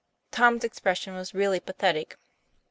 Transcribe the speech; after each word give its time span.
Tom's 0.31 0.63
expression 0.63 1.13
was 1.13 1.35
really 1.35 1.59
pathetic. 1.59 2.17